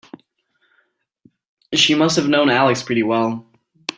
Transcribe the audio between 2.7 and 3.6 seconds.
pretty well.